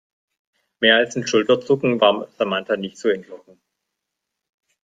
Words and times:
Mehr 0.79 0.95
als 0.97 1.15
ein 1.15 1.27
Schulterzucken 1.27 2.01
war 2.01 2.27
Samantha 2.31 2.75
nicht 2.75 2.97
zu 2.97 3.09
entlocken. 3.09 3.61